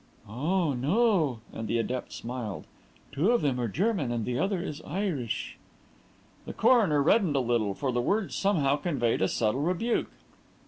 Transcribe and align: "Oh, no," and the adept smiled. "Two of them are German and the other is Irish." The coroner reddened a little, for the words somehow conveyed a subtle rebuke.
"Oh, 0.27 0.73
no," 0.73 1.41
and 1.53 1.67
the 1.67 1.77
adept 1.77 2.11
smiled. 2.11 2.65
"Two 3.11 3.29
of 3.29 3.43
them 3.43 3.59
are 3.61 3.67
German 3.67 4.11
and 4.11 4.25
the 4.25 4.39
other 4.39 4.59
is 4.59 4.81
Irish." 4.81 5.57
The 6.47 6.53
coroner 6.53 7.03
reddened 7.03 7.35
a 7.35 7.39
little, 7.39 7.75
for 7.75 7.91
the 7.91 8.01
words 8.01 8.33
somehow 8.35 8.77
conveyed 8.77 9.21
a 9.21 9.27
subtle 9.27 9.61
rebuke. 9.61 10.09